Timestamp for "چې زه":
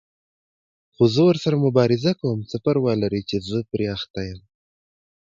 3.29-3.57